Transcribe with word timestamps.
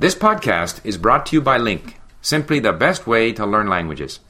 This 0.00 0.14
podcast 0.14 0.80
is 0.84 0.98
brought 0.98 1.26
to 1.26 1.36
you 1.36 1.40
by 1.40 1.58
Link, 1.58 2.00
simply 2.20 2.60
the 2.60 2.72
best 2.72 3.06
way 3.06 3.32
to 3.32 3.46
learn 3.46 3.68
languages. 3.68 4.20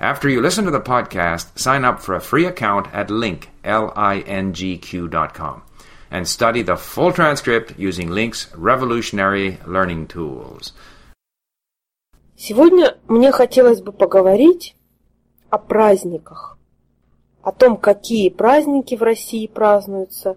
After 0.00 0.28
you 0.28 0.40
listen 0.40 0.64
to 0.64 0.72
the 0.72 0.80
podcast, 0.80 1.56
sign 1.56 1.84
up 1.84 2.00
for 2.00 2.16
a 2.16 2.20
free 2.20 2.44
account 2.44 2.88
at 2.92 3.08
link, 3.08 3.50
L-I-N-G-Q 3.62 5.08
dot 5.08 5.32
com, 5.32 5.62
and 6.10 6.26
study 6.26 6.62
the 6.62 6.76
full 6.76 7.12
transcript 7.12 7.78
using 7.78 8.10
Link's 8.10 8.48
revolutionary 8.56 9.58
learning 9.64 10.08
tools. 10.08 10.72
Сегодня 12.36 12.96
мне 13.06 13.30
хотелось 13.30 13.80
бы 13.80 13.92
поговорить 13.92 14.74
о 15.50 15.58
праздниках, 15.58 16.58
о 17.42 17.52
том, 17.52 17.76
какие 17.76 18.28
праздники 18.30 18.96
в 18.96 19.02
России 19.04 19.46
празднуются. 19.46 20.36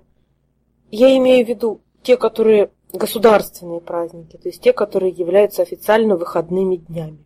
Я 0.91 1.17
имею 1.17 1.43
в 1.43 1.49
виду 1.49 1.81
те, 2.03 2.17
которые 2.17 2.69
государственные 2.92 3.80
праздники, 3.80 4.36
то 4.36 4.48
есть 4.48 4.62
те, 4.62 4.72
которые 4.72 5.12
являются 5.12 5.62
официально 5.62 6.16
выходными 6.16 6.76
днями. 6.76 7.24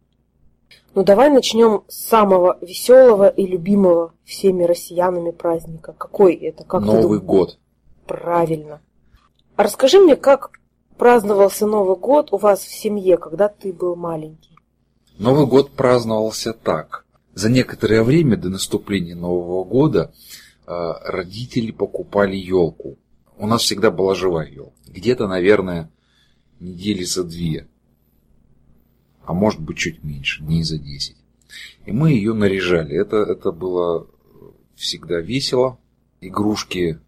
Ну 0.95 1.02
давай 1.02 1.30
начнем 1.30 1.83
с 1.89 2.06
самого 2.06 2.56
веселого 2.61 3.29
и 3.29 3.47
любимого 3.47 4.15
всеми 4.25 4.65
россиянами 4.65 5.33
праздника. 5.33 5.92
Какой 5.97 6.34
это? 6.34 6.65
Как 6.65 6.83
Новый 6.83 7.20
год. 7.20 7.59
Правильно. 8.06 8.80
А 9.56 9.62
расскажи 9.65 9.98
мне, 9.98 10.15
как 10.16 10.53
праздновался 10.97 11.67
Новый 11.67 11.97
год 11.97 12.33
у 12.33 12.37
вас 12.37 12.61
в 12.61 12.73
семье, 12.73 13.17
когда 13.17 13.48
ты 13.48 13.73
был 13.73 13.97
маленький? 13.97 14.56
Новый 15.19 15.47
год 15.47 15.70
праздновался 15.70 16.53
так. 16.53 17.05
За 17.34 17.51
некоторое 17.51 18.03
время 18.03 18.37
до 18.37 18.48
наступления 18.48 19.17
Нового 19.17 19.65
года 19.65 20.12
э, 20.67 20.92
родители 21.05 21.73
покупали 21.73 22.37
елку. 22.37 22.97
У 23.45 23.47
нас 23.47 23.61
всегда 23.61 23.91
была 23.91 24.15
живая 24.15 24.48
елка. 24.48 24.73
Где-то, 24.87 25.29
наверное, 25.29 25.91
недели 26.61 27.05
за 27.05 27.25
две. 27.25 27.69
А 29.27 29.34
может 29.34 29.61
быть 29.61 29.77
чуть 29.77 30.03
меньше, 30.03 30.43
не 30.43 30.62
за 30.62 30.79
десять. 30.79 31.19
И 31.84 31.92
мы 31.92 32.12
ее 32.12 32.33
наряжали. 32.33 32.97
Это, 32.97 33.19
это 33.19 33.53
было 33.53 34.06
всегда 34.77 35.20
весело. 35.20 35.78
Игрушки 36.22 36.98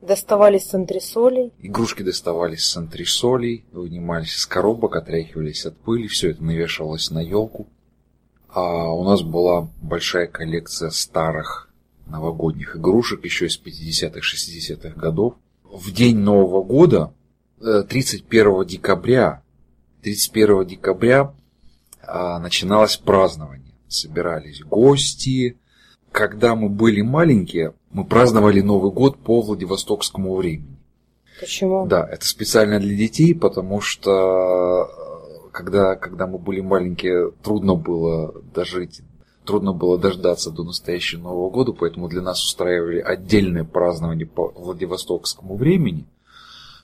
Доставались 0.00 0.66
с 0.66 0.74
антресолей. 0.74 1.52
Игрушки 1.58 2.04
доставались 2.04 2.66
с 2.66 2.76
антресолей, 2.76 3.64
вынимались 3.72 4.36
из 4.36 4.46
коробок, 4.46 4.94
отряхивались 4.94 5.66
от 5.66 5.76
пыли, 5.76 6.06
все 6.06 6.30
это 6.30 6.44
навешивалось 6.44 7.10
на 7.10 7.18
елку. 7.18 7.66
А 8.48 8.94
у 8.94 9.02
нас 9.02 9.22
была 9.22 9.68
большая 9.82 10.28
коллекция 10.28 10.90
старых 10.90 11.68
новогодних 12.06 12.76
игрушек 12.76 13.24
еще 13.24 13.46
из 13.46 13.60
50-х, 13.60 14.20
60-х 14.20 14.90
годов. 14.90 15.34
В 15.72 15.92
день 15.92 16.18
Нового 16.18 16.64
года, 16.64 17.12
31 17.60 18.46
э, 18.46 18.64
декабря, 18.64 19.42
31 20.02 20.66
декабря 20.66 21.32
а, 22.02 22.40
начиналось 22.40 22.96
празднование. 22.96 23.74
Собирались 23.86 24.62
гости. 24.62 25.58
Когда 26.10 26.56
мы 26.56 26.68
были 26.68 27.02
маленькие, 27.02 27.74
мы 27.92 28.04
праздновали 28.04 28.60
Новый 28.60 28.90
год 28.90 29.18
по 29.18 29.42
Владивостокскому 29.42 30.34
времени. 30.34 30.76
Почему? 31.38 31.86
Да, 31.86 32.04
это 32.04 32.26
специально 32.26 32.80
для 32.80 32.96
детей, 32.96 33.32
потому 33.32 33.80
что 33.80 34.88
э, 34.88 35.50
когда, 35.52 35.94
когда 35.94 36.26
мы 36.26 36.38
были 36.38 36.60
маленькие, 36.60 37.30
трудно 37.44 37.76
было 37.76 38.34
дожить, 38.52 39.02
трудно 39.44 39.72
было 39.72 39.98
дождаться 39.98 40.50
до 40.50 40.64
настоящего 40.64 41.22
Нового 41.22 41.50
года, 41.50 41.72
поэтому 41.72 42.08
для 42.08 42.22
нас 42.22 42.42
устраивали 42.44 43.00
отдельное 43.00 43.64
празднование 43.64 44.26
по 44.26 44.48
Владивостокскому 44.48 45.56
времени. 45.56 46.06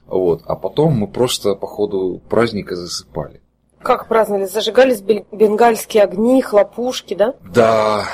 Вот, 0.06 0.42
а 0.46 0.54
потом 0.54 0.94
мы 0.94 1.08
просто 1.08 1.54
по 1.54 1.66
ходу 1.66 2.20
праздника 2.28 2.76
засыпали. 2.76 3.40
Как 3.80 4.08
праздновали? 4.08 4.46
Зажигались 4.46 5.00
бенгальские 5.00 6.04
огни, 6.04 6.42
хлопушки, 6.42 7.14
да? 7.14 7.34
Да, 7.52 8.04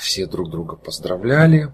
все 0.00 0.26
друг 0.26 0.50
друга 0.50 0.76
поздравляли. 0.76 1.72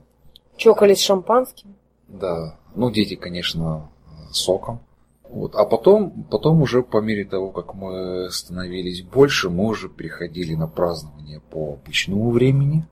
Чокались 0.57 1.03
шампанским? 1.03 1.77
Да. 2.09 2.59
Ну, 2.75 2.91
дети, 2.91 3.15
конечно, 3.15 3.91
соком. 4.31 4.81
Вот. 5.29 5.55
А 5.55 5.65
потом, 5.65 6.25
потом 6.31 6.63
уже 6.63 6.83
по 6.83 7.01
мере 7.01 7.25
того, 7.25 7.51
как 7.51 7.75
мы 7.75 8.31
становились 8.31 9.03
больше, 9.03 9.51
мы 9.51 9.67
уже 9.67 9.89
приходили 9.89 10.55
на 10.55 10.69
празднование 10.69 11.41
по 11.41 11.75
обычному 11.75 12.31
времени, 12.31 12.87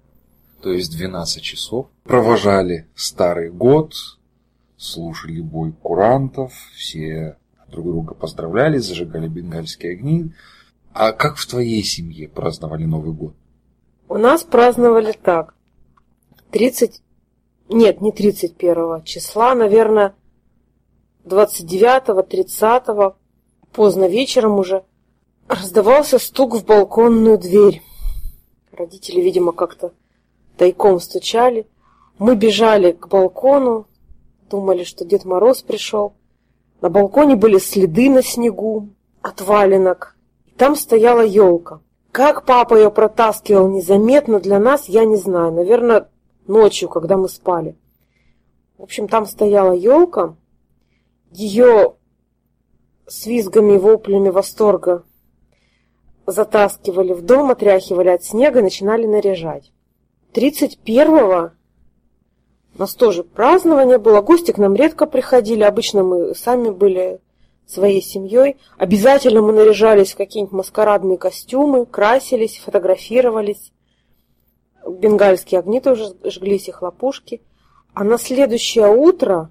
то 0.61 0.73
есть 0.73 0.97
12 0.97 1.43
часов. 1.43 1.87
Провожали 2.05 2.87
Старый 2.95 3.51
год, 3.51 3.95
слушали 4.77 5.41
бой 5.41 5.73
курантов, 5.73 6.53
все 6.75 7.37
друг 7.69 7.87
друга 7.87 8.15
поздравляли, 8.15 8.79
зажигали 8.79 9.29
бенгальские 9.29 9.93
огни. 9.93 10.33
А 10.93 11.13
как 11.13 11.37
в 11.37 11.47
твоей 11.47 11.83
семье 11.83 12.29
праздновали 12.29 12.85
Новый 12.85 13.13
год? 13.13 13.35
У 14.09 14.17
нас 14.17 14.45
праздновали 14.45 15.13
так. 15.13 15.55
30 16.51 17.01
нет, 17.69 18.01
не 18.01 18.13
31 18.13 19.03
числа, 19.05 19.55
наверное, 19.55 20.15
29-го, 21.25 22.21
30-го, 22.21 23.17
поздно 23.73 24.09
вечером 24.09 24.59
уже, 24.59 24.85
раздавался 25.49 26.19
стук 26.19 26.55
в 26.55 26.65
балконную 26.65 27.39
дверь. 27.39 27.83
Родители, 28.73 29.21
видимо, 29.21 29.53
как-то 29.53 29.93
тайком 30.57 31.01
стучали. 31.01 31.67
Мы 32.19 32.37
бежали 32.37 32.93
к 32.93 33.09
балкону, 33.09 33.87
думали, 34.51 34.85
что 34.85 35.05
Дед 35.05 35.25
Мороз 35.25 35.63
пришел. 35.63 36.15
На 36.81 36.91
балконе 36.91 37.37
были 37.37 37.59
следы 37.59 38.11
на 38.11 38.23
снегу 38.23 38.89
от 39.23 39.41
валенок. 39.41 40.17
И 40.47 40.51
там 40.51 40.77
стояла 40.77 41.23
елка. 41.23 41.81
Как 42.13 42.45
папа 42.45 42.77
ее 42.77 42.91
протаскивал 42.91 43.69
незаметно 43.69 44.39
для 44.39 44.59
нас, 44.59 44.89
я 44.89 45.05
не 45.05 45.17
знаю. 45.17 45.53
Наверное, 45.53 46.09
ночью, 46.47 46.89
когда 46.89 47.17
мы 47.17 47.29
спали. 47.29 47.77
В 48.79 48.83
общем, 48.83 49.09
там 49.09 49.27
стояла 49.27 49.73
елка, 49.73 50.37
ее 51.35 51.97
с 53.07 53.27
визгами 53.27 53.75
и 53.75 53.79
воплями 53.79 54.31
восторга 54.31 55.05
затаскивали 56.27 57.13
в 57.13 57.23
дом, 57.23 57.51
отряхивали 57.51 58.09
от 58.09 58.25
снега 58.25 58.63
начинали 58.63 59.07
наряжать. 59.07 59.73
31-го 60.33 61.53
у 62.77 62.81
нас 62.81 62.95
тоже 62.95 63.23
празднование 63.23 63.99
было, 63.99 64.21
гости 64.21 64.53
к 64.53 64.59
нам 64.59 64.75
редко 64.75 65.07
приходили, 65.07 65.63
обычно 65.63 66.03
мы 66.03 66.35
сами 66.35 66.71
были 66.71 67.21
своей 67.67 68.03
семьей. 68.03 68.57
Обязательно 68.79 69.43
мы 69.43 69.53
наряжались 69.53 70.13
в 70.13 70.17
какие-нибудь 70.17 70.53
маскарадные 70.53 71.19
костюмы, 71.19 71.87
красились, 71.87 72.59
фотографировались 72.59 73.73
бенгальские 74.87 75.61
огни 75.61 75.81
тоже 75.81 76.15
жглись 76.25 76.69
и 76.69 76.73
хлопушки. 76.73 77.43
А 77.95 78.05
на 78.05 78.19
следующее 78.19 78.89
утро 78.89 79.51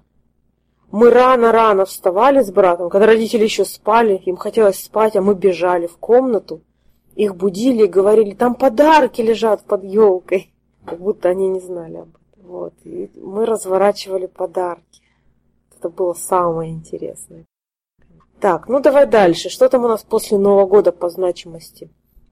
мы 0.94 1.10
рано-рано 1.10 1.86
вставали 1.86 2.40
с 2.40 2.52
братом, 2.52 2.88
когда 2.88 3.06
родители 3.06 3.42
еще 3.42 3.64
спали, 3.64 4.14
им 4.26 4.36
хотелось 4.36 4.84
спать, 4.84 5.16
а 5.16 5.22
мы 5.22 5.34
бежали 5.34 5.88
в 5.88 5.96
комнату, 5.96 6.60
их 7.16 7.34
будили 7.34 7.82
и 7.82 7.88
говорили, 7.88 8.32
там 8.32 8.54
подарки 8.54 9.20
лежат 9.20 9.64
под 9.64 9.82
елкой, 9.82 10.54
как 10.84 11.00
будто 11.00 11.30
они 11.30 11.48
не 11.48 11.58
знали 11.58 11.96
об 11.96 12.10
этом. 12.10 12.48
Вот. 12.48 12.74
И 12.84 13.10
мы 13.16 13.44
разворачивали 13.44 14.26
подарки. 14.26 15.02
Это 15.76 15.88
было 15.88 16.12
самое 16.12 16.70
интересное. 16.70 17.44
Так, 18.38 18.68
ну 18.68 18.78
давай 18.78 19.06
дальше. 19.06 19.48
Что 19.48 19.68
там 19.68 19.84
у 19.84 19.88
нас 19.88 20.04
после 20.04 20.38
Нового 20.38 20.66
года 20.66 20.92
по 20.92 21.08
значимости 21.08 21.90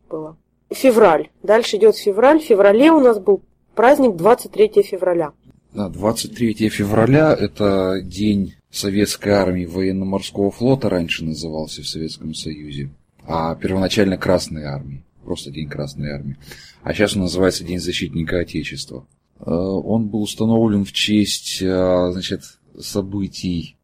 было? 0.08 0.36
февраль. 0.70 1.30
Дальше 1.42 1.78
идет 1.78 1.96
февраль. 1.96 2.38
В 2.38 2.44
феврале 2.44 2.92
у 2.92 3.00
нас 3.00 3.18
был 3.18 3.42
праздник 3.74 4.14
23 4.14 4.82
февраля. 4.82 5.32
Да, 5.74 5.88
23 5.88 6.68
февраля– 6.68 7.34
это 7.38 8.00
день 8.02 8.54
Советской 8.70 9.30
армии 9.30 9.64
военно-морского 9.64 10.50
флота, 10.50 10.88
раньше 10.88 11.24
назывался 11.24 11.82
в 11.82 11.88
Советском 11.88 12.34
Союзе, 12.34 12.90
а 13.26 13.54
первоначально 13.54 14.19
Красной 14.19 14.64
армии, 14.64 15.04
просто 15.24 15.50
День 15.50 15.69
Красной 15.69 16.10
армии. 16.10 16.36
А 16.82 16.92
сейчас 16.92 17.16
он 17.16 17.22
называется 17.22 17.64
День 17.64 17.80
защитника 17.80 18.40
Отечества. 18.40 19.06
Э, 19.40 19.50
он 19.50 20.08
был 20.08 20.22
установлен 20.22 20.84
в 20.84 20.92
честь 20.92 21.62
э, 21.62 22.10
значит, 22.12 22.42
событий, 22.78 23.76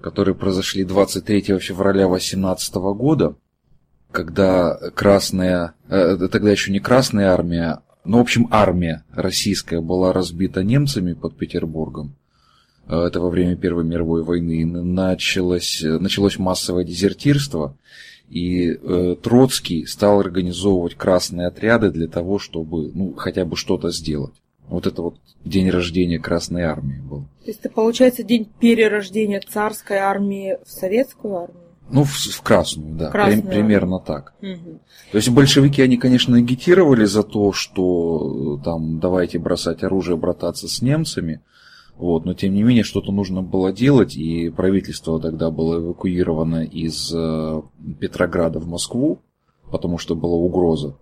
которые 0.00 0.34
произошли 0.34 0.84
23 0.84 1.58
февраля 1.58 2.08
18 2.08 2.74
года– 2.74 3.36
когда 4.14 4.76
Красная, 4.94 5.74
э, 5.88 6.16
тогда 6.30 6.50
еще 6.50 6.70
не 6.70 6.78
Красная 6.78 7.32
армия, 7.32 7.80
ну, 8.04 8.18
в 8.18 8.20
общем, 8.20 8.48
армия 8.50 9.04
российская 9.12 9.80
была 9.80 10.12
разбита 10.12 10.62
немцами 10.62 11.14
под 11.14 11.36
Петербургом. 11.36 12.14
Э, 12.86 13.04
это 13.06 13.20
во 13.20 13.30
время 13.30 13.56
Первой 13.56 13.84
мировой 13.84 14.22
войны. 14.22 14.64
Началось, 14.66 15.82
началось 15.82 16.38
массовое 16.38 16.84
дезертирство, 16.84 17.76
и 18.28 18.70
э, 18.70 19.16
Троцкий 19.22 19.86
стал 19.86 20.20
организовывать 20.20 20.94
красные 20.94 21.46
отряды 21.46 21.90
для 21.90 22.08
того, 22.08 22.38
чтобы 22.38 22.90
ну, 22.94 23.14
хотя 23.14 23.44
бы 23.44 23.56
что-то 23.56 23.90
сделать. 23.90 24.34
Вот 24.68 24.86
это 24.86 25.02
вот 25.02 25.16
день 25.44 25.68
рождения 25.70 26.18
Красной 26.18 26.62
Армии 26.62 27.00
был. 27.00 27.24
То 27.42 27.48
есть 27.48 27.60
это 27.60 27.68
получается 27.68 28.22
день 28.22 28.48
перерождения 28.60 29.40
царской 29.40 29.98
армии 29.98 30.56
в 30.64 30.70
советскую 30.70 31.36
армию? 31.36 31.63
Ну, 31.90 32.04
в, 32.04 32.08
в 32.10 32.42
красную, 32.42 32.94
да. 32.94 33.10
Красную. 33.10 33.42
При- 33.42 33.50
примерно 33.50 34.00
так. 34.00 34.34
Мгм. 34.40 34.80
То 35.12 35.18
есть 35.18 35.28
большевики, 35.28 35.82
они, 35.82 35.96
конечно, 35.96 36.36
агитировали 36.36 37.04
за 37.04 37.22
то, 37.22 37.52
что 37.52 38.58
э, 38.60 38.64
там 38.64 39.00
давайте 39.00 39.38
бросать 39.38 39.82
оружие, 39.82 40.16
брататься 40.16 40.66
с 40.66 40.80
немцами, 40.82 41.40
вот, 41.96 42.24
но 42.24 42.34
тем 42.34 42.54
не 42.54 42.62
менее 42.62 42.84
что-то 42.84 43.12
нужно 43.12 43.42
было 43.42 43.72
делать, 43.72 44.16
и 44.16 44.50
правительство 44.50 45.20
тогда 45.20 45.50
было 45.50 45.78
эвакуировано 45.78 46.64
из 46.64 47.12
э, 47.14 47.62
Петрограда 48.00 48.58
в 48.58 48.66
Москву, 48.66 49.20
потому 49.70 49.98
что 49.98 50.14
была 50.16 50.36
угроза. 50.36 50.96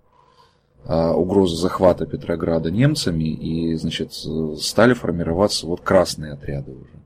а, 0.84 1.14
угроза 1.14 1.56
захвата 1.56 2.06
Петрограда 2.06 2.70
немцами, 2.72 3.28
и, 3.28 3.76
значит, 3.76 4.12
э, 4.26 4.56
стали 4.60 4.94
формироваться 4.94 5.66
вот 5.66 5.80
красные 5.80 6.32
отряды 6.32 6.72
уже. 6.72 7.01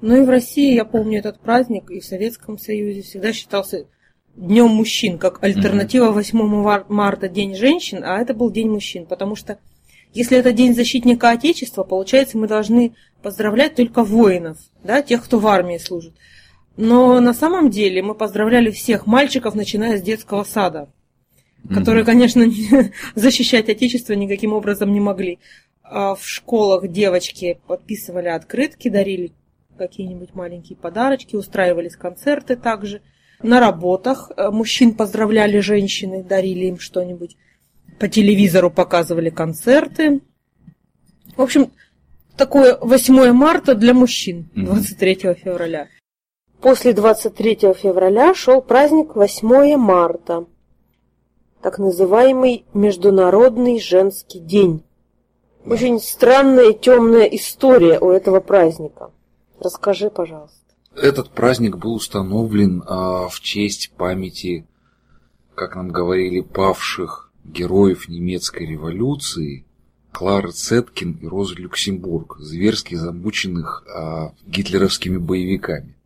Ну 0.00 0.22
и 0.22 0.24
в 0.24 0.28
России, 0.28 0.74
я 0.74 0.84
помню 0.84 1.18
этот 1.18 1.40
праздник, 1.40 1.90
и 1.90 2.00
в 2.00 2.04
Советском 2.04 2.58
Союзе 2.58 3.02
всегда 3.02 3.32
считался 3.32 3.86
Днем 4.34 4.68
мужчин, 4.68 5.16
как 5.16 5.42
альтернатива 5.42 6.10
8 6.10 6.38
мар- 6.38 6.84
марта 6.88 7.26
День 7.26 7.54
женщин, 7.54 8.04
а 8.04 8.20
это 8.20 8.34
был 8.34 8.50
День 8.50 8.68
мужчин, 8.68 9.06
потому 9.06 9.34
что 9.34 9.58
если 10.12 10.36
это 10.36 10.52
День 10.52 10.74
защитника 10.74 11.30
Отечества, 11.30 11.84
получается, 11.84 12.36
мы 12.36 12.46
должны 12.46 12.94
поздравлять 13.22 13.74
только 13.76 14.04
воинов, 14.04 14.58
да, 14.84 15.00
тех, 15.00 15.24
кто 15.24 15.38
в 15.38 15.46
армии 15.46 15.78
служит. 15.78 16.12
Но 16.76 17.18
на 17.20 17.32
самом 17.32 17.70
деле 17.70 18.02
мы 18.02 18.14
поздравляли 18.14 18.70
всех 18.70 19.06
мальчиков, 19.06 19.54
начиная 19.54 19.96
с 19.96 20.02
детского 20.02 20.44
сада, 20.44 20.90
которые, 21.72 22.04
конечно, 22.04 22.44
защищать 23.14 23.70
Отечество 23.70 24.12
никаким 24.12 24.52
образом 24.52 24.92
не 24.92 25.00
могли. 25.00 25.38
А 25.82 26.14
в 26.14 26.26
школах 26.26 26.88
девочки 26.88 27.58
подписывали 27.66 28.28
открытки, 28.28 28.90
дарили 28.90 29.32
какие-нибудь 29.76 30.34
маленькие 30.34 30.76
подарочки, 30.76 31.36
устраивались 31.36 31.96
концерты 31.96 32.56
также. 32.56 33.02
На 33.42 33.60
работах 33.60 34.30
э, 34.36 34.50
мужчин 34.50 34.94
поздравляли 34.94 35.60
женщины, 35.60 36.24
дарили 36.24 36.66
им 36.66 36.78
что-нибудь. 36.78 37.36
По 37.98 38.08
телевизору 38.08 38.70
показывали 38.70 39.30
концерты. 39.30 40.20
В 41.36 41.42
общем, 41.42 41.70
такое 42.36 42.78
8 42.80 43.32
марта 43.32 43.74
для 43.74 43.94
мужчин, 43.94 44.50
Мгм. 44.54 44.66
23 44.66 45.34
февраля. 45.34 45.88
После 46.60 46.92
23 46.94 47.74
февраля 47.74 48.34
шел 48.34 48.62
праздник 48.62 49.14
8 49.14 49.76
марта, 49.76 50.46
так 51.62 51.78
называемый 51.78 52.64
Международный 52.74 53.78
женский 53.80 54.40
день. 54.40 54.82
Очень 55.66 56.00
странная 56.00 56.70
и 56.70 56.78
темная 56.78 57.24
история 57.24 57.98
у 57.98 58.10
этого 58.10 58.40
праздника. 58.40 59.10
Расскажи, 59.66 60.10
пожалуйста. 60.10 60.60
Этот 60.94 61.30
праздник 61.30 61.76
был 61.76 61.94
установлен 61.94 62.84
а, 62.86 63.26
в 63.26 63.40
честь 63.40 63.90
памяти, 63.96 64.64
как 65.56 65.74
нам 65.74 65.88
говорили, 65.88 66.40
павших 66.40 67.32
героев 67.42 68.08
немецкой 68.08 68.64
революции 68.64 69.66
Клары 70.12 70.52
Цеткин 70.52 71.18
и 71.20 71.26
Розы 71.26 71.56
Люксембург, 71.56 72.36
зверски 72.38 72.94
замученных 72.94 73.84
а, 73.92 74.34
гитлеровскими 74.46 75.16
боевиками. 75.16 75.96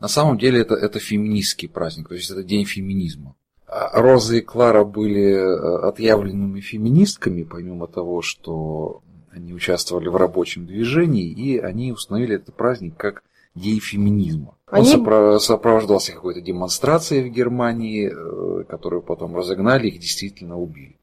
На 0.00 0.08
самом 0.08 0.38
деле 0.38 0.62
это, 0.62 0.74
это 0.74 0.98
феминистский 0.98 1.68
праздник, 1.68 2.08
то 2.08 2.14
есть 2.14 2.30
это 2.30 2.42
день 2.42 2.64
феминизма. 2.64 3.36
А 3.66 4.00
Роза 4.00 4.36
и 4.36 4.40
Клара 4.40 4.84
были 4.84 5.34
а, 5.34 5.88
отъявленными 5.88 6.60
феминистками, 6.60 7.42
помимо 7.42 7.88
того, 7.88 8.22
что 8.22 9.02
они 9.36 9.52
участвовали 9.52 10.08
в 10.08 10.16
рабочем 10.16 10.66
движении, 10.66 11.26
и 11.30 11.58
они 11.58 11.92
установили 11.92 12.36
этот 12.36 12.54
праздник 12.54 12.96
как 12.96 13.22
День 13.54 13.80
феминизма. 13.80 14.54
Он 14.70 14.78
Они- 14.80 14.94
сопро- 14.94 15.38
сопровождался 15.38 16.12
какой-то 16.12 16.40
демонстрацией 16.42 17.28
в 17.28 17.32
Германии, 17.32 18.10
э, 18.12 18.64
которую 18.64 19.00
потом 19.02 19.34
разогнали, 19.36 19.88
их 19.88 19.98
действительно 19.98 20.58
убили. 20.60 20.96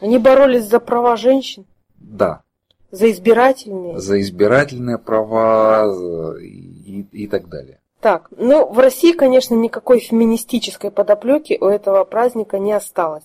Они 0.00 0.18
боролись 0.18 0.64
за 0.64 0.78
права 0.78 1.16
женщин, 1.16 1.64
Да, 1.98 2.42
за 2.92 3.10
избирательные. 3.10 3.98
за 3.98 4.20
избирательные 4.20 4.98
права 4.98 6.38
и, 6.40 7.04
и 7.10 7.26
так 7.26 7.48
далее. 7.48 7.80
Так, 8.00 8.28
ну, 8.36 8.72
в 8.72 8.78
России, 8.78 9.10
конечно, 9.12 9.56
никакой 9.56 9.98
феминистической 9.98 10.92
подоплеки 10.92 11.58
у 11.60 11.64
этого 11.66 12.04
праздника 12.04 12.60
не 12.60 12.72
осталось. 12.72 13.24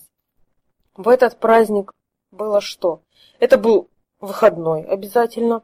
В 0.96 1.08
этот 1.08 1.38
праздник 1.38 1.92
было 2.32 2.60
что? 2.60 3.02
Это 3.38 3.56
был 3.56 3.88
выходной 4.26 4.82
обязательно. 4.82 5.62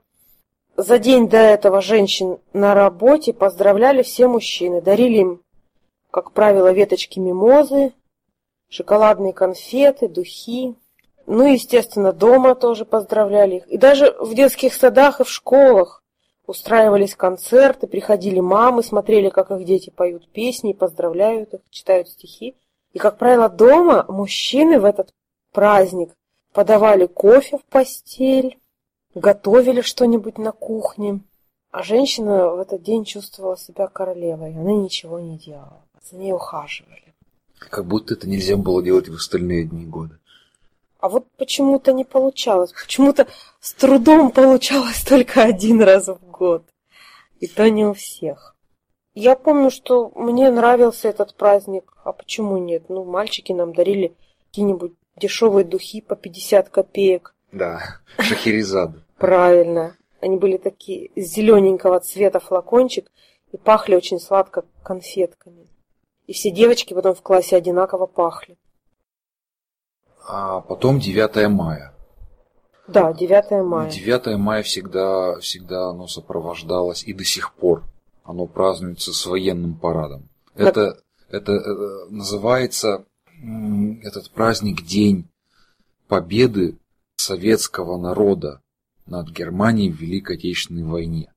За 0.77 0.99
день 0.99 1.29
до 1.29 1.39
этого 1.39 1.81
женщин 1.81 2.39
на 2.53 2.75
работе 2.75 3.33
поздравляли 3.33 4.03
все 4.03 4.29
мужчины, 4.29 4.81
дарили 4.81 5.19
им, 5.19 5.43
как 6.11 6.33
правило, 6.33 6.73
веточки 6.73 7.19
мимозы, 7.19 7.93
шоколадные 8.69 9.33
конфеты, 9.33 10.09
духи. 10.09 10.75
Ну, 11.27 11.53
естественно, 11.53 12.12
дома 12.12 12.55
тоже 12.55 12.85
поздравляли 12.85 13.57
их. 13.57 13.67
И 13.69 13.77
даже 13.77 14.17
в 14.19 14.35
детских 14.35 14.75
садах 14.75 15.21
и 15.21 15.25
в 15.25 15.29
школах 15.29 16.03
устраивались 16.47 17.15
концерты, 17.15 17.87
приходили 17.87 18.41
мамы, 18.41 18.83
смотрели, 18.83 19.29
как 19.29 19.51
их 19.51 19.65
дети 19.65 19.91
поют 19.91 20.29
песни, 20.31 20.73
поздравляют 20.73 21.55
их, 21.55 21.61
читают 21.71 22.09
стихи. 22.09 22.57
И, 22.93 22.99
как 22.99 23.19
правило, 23.19 23.49
дома 23.49 24.05
мужчины 24.09 24.81
в 24.81 24.85
этот 24.85 25.15
праздник 25.53 26.12
подавали 26.52 27.06
кофе 27.06 27.58
в 27.58 27.64
постель, 27.64 28.58
готовили 29.14 29.81
что-нибудь 29.81 30.38
на 30.38 30.52
кухне. 30.52 31.20
А 31.70 31.82
женщина 31.82 32.50
в 32.50 32.58
этот 32.58 32.82
день 32.82 33.05
чувствовала 33.05 33.56
себя 33.56 33.87
королевой. 33.87 34.55
Она 34.55 34.73
ничего 34.73 35.20
не 35.20 35.38
делала. 35.38 35.85
За 36.02 36.17
ней 36.17 36.32
ухаживали. 36.32 37.14
Как 37.58 37.87
будто 37.87 38.14
это 38.14 38.29
нельзя 38.29 38.56
было 38.56 38.82
делать 38.82 39.08
в 39.08 39.14
остальные 39.14 39.67
дни 39.67 39.85
года. 39.85 40.19
А 40.99 41.08
вот 41.08 41.26
почему-то 41.37 41.93
не 41.93 42.05
получалось. 42.05 42.73
Почему-то 42.73 43.26
с 43.61 43.73
трудом 43.75 44.31
получалось 44.31 45.05
только 45.08 45.43
один 45.43 45.82
раз 45.82 46.08
в 46.08 46.19
год. 46.31 46.64
И 47.38 47.47
то 47.47 47.69
не 47.70 47.85
у 47.85 47.94
всех. 47.94 48.56
Я 49.14 49.35
помню, 49.35 49.70
что 49.70 50.12
мне 50.14 50.50
нравился 50.50 51.08
этот 51.08 51.35
праздник. 51.35 51.93
А 52.05 52.12
почему 52.12 52.58
нет? 52.58 52.88
Ну, 52.88 53.05
мальчики 53.05 53.52
нам 53.52 53.73
дарили 53.73 54.14
какие-нибудь 54.47 54.93
дешевые 55.21 55.65
духи 55.65 56.01
по 56.01 56.17
50 56.17 56.69
копеек. 56.71 57.35
Да, 57.53 58.01
Шахерезада. 58.19 59.03
Правильно. 59.19 59.97
Они 60.21 60.37
были 60.37 60.57
такие 60.57 61.11
зелененького 61.17 62.01
цвета 62.01 62.41
флакончик 62.41 63.11
и 63.53 63.57
пахли 63.57 63.95
очень 63.95 64.19
сладко 64.19 64.65
конфетками. 64.83 65.69
И 66.27 66.33
все 66.33 66.51
девочки 66.51 66.95
потом 66.95 67.15
в 67.15 67.23
классе 67.23 67.57
одинаково 67.57 68.07
пахли. 68.07 68.57
А 70.29 70.61
потом 70.61 71.00
9 71.00 71.49
мая. 71.49 71.93
Да, 72.87 73.12
9 73.12 73.65
мая. 73.65 73.91
9 73.91 74.39
мая 74.39 74.62
всегда, 74.62 75.39
всегда 75.41 75.89
оно 75.91 76.07
сопровождалось 76.07 77.03
и 77.05 77.12
до 77.12 77.25
сих 77.25 77.55
пор 77.55 77.85
оно 78.25 78.47
празднуется 78.47 79.12
с 79.12 79.27
военным 79.27 79.75
парадом. 79.75 80.29
Это, 80.55 80.99
это 81.31 81.53
э, 81.53 82.07
называется 82.11 83.05
этот 84.02 84.30
праздник 84.30 84.82
День 84.82 85.26
Победы 86.09 86.76
советского 87.16 87.97
народа 87.97 88.61
над 89.06 89.28
Германией 89.30 89.90
в 89.90 90.00
Великой 90.00 90.37
Отечественной 90.37 90.85
войне. 90.85 91.32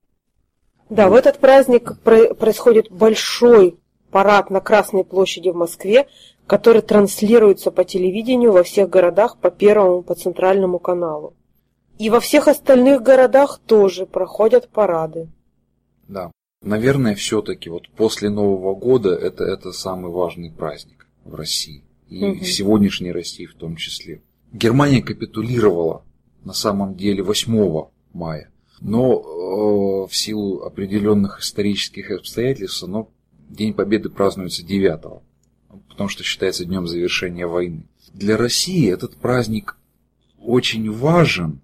Да, 0.89 1.09
в 1.09 1.13
этот 1.13 1.39
праздник 1.39 1.99
про- 2.01 2.33
происходит 2.33 2.91
большой 2.91 3.79
парад 4.11 4.49
на 4.49 4.61
Красной 4.61 5.03
площади 5.03 5.49
в 5.49 5.55
Москве, 5.55 6.07
который 6.47 6.81
транслируется 6.81 7.71
по 7.71 7.83
телевидению 7.83 8.51
во 8.51 8.63
всех 8.63 8.89
городах 8.89 9.37
по 9.37 9.49
первому, 9.49 10.03
по 10.03 10.15
центральному 10.15 10.79
каналу. 10.79 11.35
И 11.99 12.09
во 12.09 12.19
всех 12.19 12.47
остальных 12.47 13.01
городах 13.01 13.59
тоже 13.65 14.05
проходят 14.05 14.69
парады. 14.69 15.29
Да. 16.07 16.31
Наверное, 16.61 17.15
все-таки 17.15 17.69
вот 17.69 17.89
после 17.89 18.29
Нового 18.29 18.75
года 18.75 19.13
это, 19.15 19.43
это 19.43 19.71
самый 19.71 20.11
важный 20.11 20.51
праздник 20.51 21.07
в 21.23 21.35
России. 21.35 21.83
И 22.19 22.39
в 22.39 22.51
сегодняшней 22.51 23.11
России 23.11 23.45
в 23.45 23.55
том 23.55 23.75
числе. 23.75 24.21
Германия 24.51 25.01
капитулировала 25.01 26.03
на 26.43 26.53
самом 26.53 26.95
деле 26.95 27.23
8 27.23 27.85
мая. 28.13 28.51
Но 28.81 30.05
э, 30.05 30.11
в 30.11 30.15
силу 30.15 30.61
определенных 30.63 31.39
исторических 31.39 32.11
обстоятельств 32.11 32.83
оно, 32.83 33.09
День 33.49 33.73
Победы 33.73 34.09
празднуется 34.09 34.63
9 34.63 35.23
потому 35.93 36.09
что 36.09 36.23
считается 36.23 36.65
днем 36.65 36.87
завершения 36.87 37.45
войны. 37.45 37.85
Для 38.13 38.35
России 38.35 38.91
этот 38.91 39.15
праздник 39.15 39.77
очень 40.39 40.91
важен. 40.91 41.61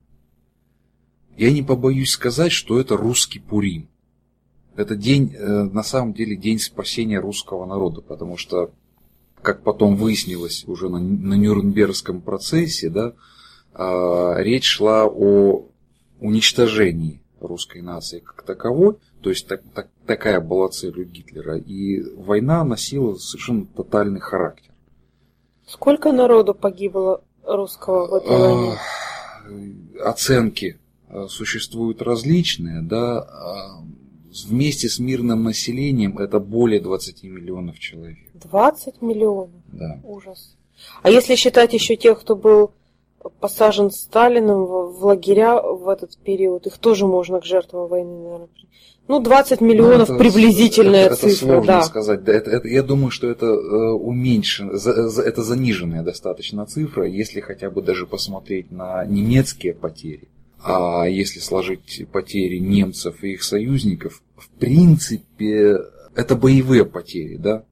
Я 1.36 1.52
не 1.52 1.64
побоюсь 1.64 2.12
сказать, 2.12 2.52
что 2.52 2.80
это 2.80 2.96
русский 2.96 3.40
Пурим. 3.40 3.88
Это 4.76 4.96
день, 4.96 5.34
э, 5.34 5.64
на 5.64 5.84
самом 5.84 6.14
деле, 6.14 6.36
день 6.36 6.60
спасения 6.60 7.20
русского 7.20 7.66
народа, 7.66 8.02
потому 8.02 8.38
что, 8.38 8.72
как 9.42 9.64
потом 9.64 9.96
выяснилось 9.96 10.66
уже 10.68 10.90
на, 10.90 11.00
на 11.00 11.34
Нюрнбергском 11.36 12.22
процессе, 12.22 12.90
да, 12.90 13.14
а, 13.74 14.36
речь 14.38 14.66
шла 14.66 15.06
о 15.06 15.66
уничтожении 16.20 17.22
русской 17.40 17.82
нации 17.82 18.20
как 18.20 18.44
таковой, 18.44 18.98
то 19.22 19.30
есть 19.30 19.48
так, 19.48 19.62
так, 19.74 19.88
такая 20.06 20.42
была 20.42 20.70
цель 20.70 21.00
у 21.00 21.04
Гитлера, 21.04 21.58
и 21.58 22.02
война 22.16 22.64
носила 22.64 23.16
совершенно 23.16 23.66
тотальный 23.66 24.20
характер. 24.20 24.72
Сколько 25.66 26.12
народу 26.12 26.54
погибло 26.54 27.22
русского 27.44 28.08
в 28.08 28.14
этой 28.16 28.38
войне? 28.38 28.78
А, 30.04 30.10
оценки 30.10 30.80
а, 31.08 31.28
существуют 31.28 32.02
различные, 32.02 32.82
да, 32.82 33.28
вместе 34.46 34.90
с 34.90 35.00
мирным 35.00 35.44
населением 35.44 36.18
это 36.18 36.40
более 36.40 36.80
20 36.80 37.24
миллионов 37.24 37.80
человек. 37.80 38.18
20 38.34 39.02
миллионов? 39.02 39.50
Да. 39.72 40.00
Ужас. 40.04 40.56
А 41.02 41.10
если 41.10 41.36
считать 41.36 41.74
еще 41.74 41.96
тех, 41.96 42.20
кто 42.20 42.36
был 42.36 42.72
посажен 43.40 43.92
Сталиным 43.92 44.66
в 44.66 45.06
лагеря 45.06 45.62
в 45.62 45.90
этот 45.90 46.18
период, 46.18 46.68
их 46.68 46.78
тоже 46.78 47.06
можно 47.06 47.42
к 47.42 47.46
жертвам 47.46 47.88
войны, 47.88 48.24
наверное. 48.24 48.50
Ну, 49.08 49.20
20 49.20 49.60
миллионов 49.62 50.10
ну, 50.10 50.16
это, 50.16 50.24
приблизительная 50.24 51.08
это, 51.08 51.16
цифра, 51.16 51.30
это 51.30 51.38
сложно 51.40 51.66
да. 51.66 51.82
сказать. 51.82 52.24
Да, 52.24 52.32
это, 52.32 52.52
это, 52.52 52.68
я 52.68 52.84
думаю, 52.84 53.10
что 53.10 53.28
это 53.28 53.48
э, 53.48 53.92
уменьшен, 53.92 54.78
за, 54.78 55.10
за, 55.10 55.24
это 55.24 55.42
заниженная 55.42 56.04
достаточно 56.04 56.68
цифра, 56.68 57.08
если 57.08 57.40
хотя 57.40 57.72
бы 57.72 57.82
даже 57.82 58.06
посмотреть 58.06 58.72
на 58.72 59.04
немецкие 59.06 59.74
потери. 59.74 60.28
А 60.62 61.06
если 61.06 61.40
сложить 61.40 62.06
потери 62.12 62.58
немцев 62.58 63.24
и 63.24 63.34
их 63.34 63.44
союзников, 63.44 64.22
в 64.36 64.50
принципе, 64.50 65.78
это 66.16 66.36
боевые 66.36 66.86
потери, 66.86 67.38
да? 67.38 67.64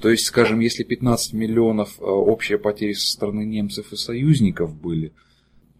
То 0.00 0.10
есть, 0.10 0.26
скажем, 0.26 0.60
если 0.60 0.82
15 0.82 1.32
миллионов 1.32 1.98
э, 1.98 2.04
общие 2.04 2.58
потери 2.58 2.92
со 2.92 3.10
стороны 3.10 3.44
немцев 3.44 3.92
и 3.92 3.96
союзников 3.96 4.74
были, 4.74 5.12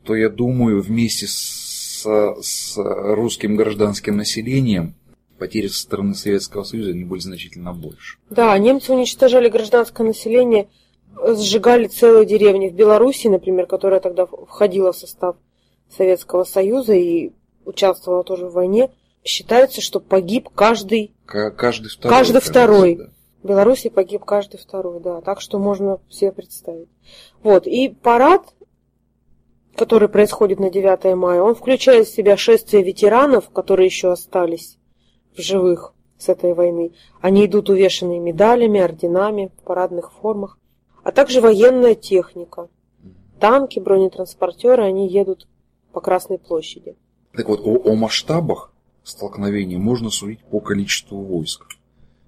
то 0.05 0.15
я 0.15 0.31
думаю, 0.31 0.81
вместе 0.81 1.27
с, 1.27 2.05
с 2.05 2.75
русским 2.77 3.57
гражданским 3.57 4.17
населением 4.17 4.95
потери 5.39 5.67
со 5.67 5.81
стороны 5.81 6.15
Советского 6.15 6.65
Союза 6.65 6.91
они 6.91 7.05
были 7.05 7.21
значительно 7.21 7.73
больше. 7.73 8.19
Да, 8.31 8.57
немцы 8.59 8.93
уничтожали 8.93 9.49
гражданское 9.49 10.07
население, 10.07 10.69
сжигали 11.15 11.87
целые 11.87 12.27
деревни. 12.27 12.69
В 12.69 12.75
Беларуси, 12.75 13.27
например, 13.27 13.67
которая 13.67 14.01
тогда 14.01 14.27
входила 14.27 14.93
в 14.93 14.97
состав 14.97 15.37
Советского 15.91 16.45
Союза 16.45 16.95
и 16.95 17.33
участвовала 17.65 18.25
тоже 18.25 18.47
в 18.47 18.53
войне, 18.53 18.91
считается, 19.25 19.81
что 19.81 20.01
погиб 20.01 20.49
каждый, 20.55 21.15
каждый 21.27 21.89
второй. 21.89 22.19
Каждый 22.19 22.41
второй. 22.41 22.97
Да. 22.97 23.11
В 23.43 23.49
Беларуси 23.49 23.91
погиб 23.91 24.25
каждый 24.25 24.59
второй, 24.59 25.01
да. 25.01 25.21
Так 25.21 25.41
что 25.41 25.59
можно 25.59 26.01
себе 26.09 26.33
представить. 26.33 26.89
Вот. 27.43 27.67
И 27.67 27.89
парад, 27.89 28.43
который 29.77 30.09
происходит 30.09 30.59
на 30.59 30.71
9 30.71 31.15
мая, 31.17 31.43
он 31.43 31.55
включает 31.55 32.09
в 32.09 32.15
себя 32.15 32.37
шествие 32.37 32.83
ветеранов, 32.83 33.51
которые 33.51 33.87
еще 33.87 34.11
остались 34.11 34.79
в 35.37 35.41
живых 35.41 35.93
с 36.19 36.29
этой 36.29 36.55
войны. 36.55 36.93
Они 37.21 37.47
идут 37.47 37.69
увешанные 37.69 38.21
медалями, 38.21 38.81
орденами, 38.81 39.53
в 39.59 39.63
парадных 39.65 40.13
формах, 40.13 40.59
а 41.03 41.13
также 41.13 41.41
военная 41.41 41.95
техника. 41.95 42.69
Танки, 43.39 43.79
бронетранспортеры, 43.79 44.83
они 44.83 45.09
едут 45.09 45.47
по 45.97 46.03
Красной 46.03 46.37
площади. 46.37 46.95
Так 47.33 47.49
вот, 47.49 47.61
о, 47.65 47.79
о 47.79 47.97
масштабах 47.97 48.71
столкновений 49.03 49.79
можно 49.79 50.11
судить 50.11 50.45
по 50.45 50.61
количеству 50.61 51.23
войск. 51.23 51.65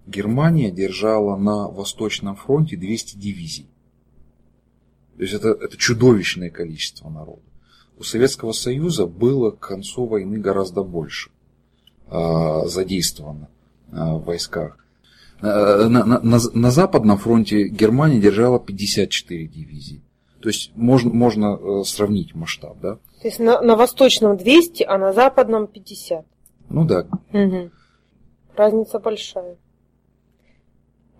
Германия 0.06 0.70
держала 0.70 1.36
на 1.36 1.68
Восточном 1.68 2.34
фронте 2.34 2.78
200 2.78 3.18
дивизий. 3.18 3.68
То 5.18 5.22
есть 5.22 5.34
это, 5.34 5.50
это 5.50 5.76
чудовищное 5.76 6.48
количество 6.48 7.10
народа. 7.10 7.42
У 7.98 8.04
Советского 8.04 8.52
Союза 8.52 9.06
было 9.06 9.50
к 9.50 9.58
концу 9.58 10.06
войны 10.06 10.38
гораздо 10.38 10.82
больше 10.82 11.30
э, 12.06 12.62
задействовано 12.68 13.50
э, 13.92 13.96
в 13.96 14.24
войсках. 14.24 14.78
Э, 15.42 15.88
на, 15.88 16.06
на, 16.06 16.20
на, 16.20 16.38
на 16.54 16.70
Западном 16.70 17.18
фронте 17.18 17.68
Германия 17.68 18.18
держала 18.18 18.58
54 18.58 19.46
дивизии. 19.46 20.00
То 20.40 20.48
есть 20.48 20.72
можно, 20.76 21.10
можно 21.10 21.58
э, 21.60 21.84
сравнить 21.84 22.34
масштаб, 22.34 22.78
да? 22.80 22.96
То 23.20 23.28
есть 23.28 23.40
на, 23.40 23.60
на 23.60 23.76
Восточном 23.76 24.36
200, 24.36 24.84
а 24.84 24.98
на 24.98 25.12
Западном 25.12 25.66
50. 25.66 26.24
Ну 26.70 26.84
да. 26.84 27.06
Угу. 27.32 27.70
Разница 28.56 28.98
большая. 29.00 29.56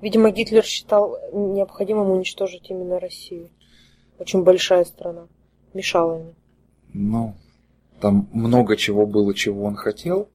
Видимо, 0.00 0.30
Гитлер 0.30 0.64
считал 0.64 1.18
необходимым 1.32 2.10
уничтожить 2.10 2.70
именно 2.70 3.00
Россию. 3.00 3.50
Очень 4.18 4.44
большая 4.44 4.84
страна. 4.84 5.26
Мешала 5.74 6.18
ему. 6.18 6.34
Ну, 6.94 7.34
там 8.00 8.28
много 8.32 8.76
чего 8.76 9.06
было, 9.06 9.34
чего 9.34 9.64
он 9.64 9.74
хотел. 9.74 10.28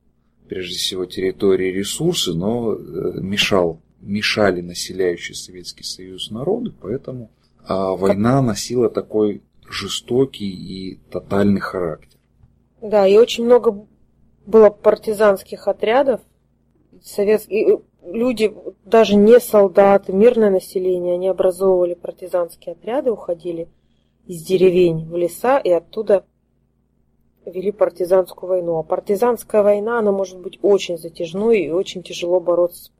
Прежде 0.49 0.75
всего, 0.75 1.05
территории 1.05 1.71
ресурсы, 1.71 2.33
но 2.33 2.73
э, 2.73 2.77
мешал, 3.21 3.79
мешали 4.01 4.59
населяющий 4.59 5.35
Советский 5.35 5.83
Союз 5.83 6.29
народы, 6.29 6.73
поэтому 6.81 7.31
а 7.67 7.95
война 7.95 8.41
носила 8.41 8.89
такой 8.89 9.41
жестокий 9.69 10.49
и 10.49 10.95
тотальный 11.11 11.61
характер. 11.61 12.19
Да, 12.81 13.07
и 13.07 13.17
очень 13.17 13.45
много 13.45 13.85
было 14.45 14.69
партизанских 14.69 15.67
отрядов. 15.67 16.21
Советские 17.01 17.81
люди, 18.05 18.53
даже 18.85 19.15
не 19.15 19.39
солдаты, 19.39 20.13
мирное 20.13 20.49
население, 20.49 21.15
они 21.15 21.27
образовывали 21.27 21.93
партизанские 21.93 22.73
отряды, 22.73 23.11
уходили 23.11 23.69
из 24.25 24.43
деревень 24.43 25.05
в 25.09 25.15
леса 25.15 25.57
и 25.59 25.69
оттуда 25.69 26.25
вели 27.45 27.71
партизанскую 27.71 28.49
войну. 28.49 28.77
А 28.77 28.83
партизанская 28.83 29.63
война, 29.63 29.99
она 29.99 30.11
может 30.11 30.39
быть 30.39 30.59
очень 30.61 30.97
затяжной 30.97 31.61
и 31.61 31.71
очень 31.71 32.03
тяжело 32.03 32.39
бороться 32.39 32.91